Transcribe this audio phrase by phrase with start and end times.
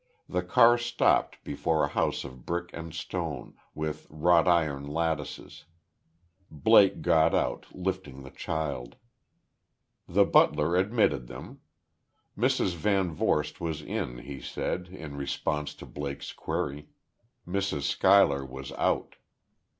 [0.27, 5.65] The car stopped before a house of brick and stone, with wrought iron lattices.
[6.49, 8.95] Blake got out, lifting the child.
[10.07, 11.61] The butler admitted them.
[12.35, 12.73] Mrs.
[12.75, 16.89] VanVorst was in, he said, in response to Blake's query;
[17.47, 17.81] Mrs.
[17.83, 19.17] Schuyler was out....